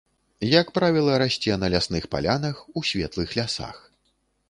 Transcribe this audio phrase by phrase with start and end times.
[0.51, 3.77] Як правіла расце на лясных палянах, у светлых лясах.